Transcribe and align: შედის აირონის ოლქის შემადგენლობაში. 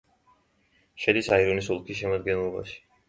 შედის 1.03 1.29
აირონის 1.37 1.69
ოლქის 1.77 2.01
შემადგენლობაში. 2.01 2.79